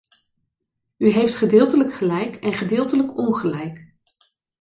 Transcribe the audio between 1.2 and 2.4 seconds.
gedeeltelijk gelijk